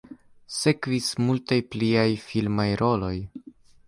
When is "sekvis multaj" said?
0.53-1.59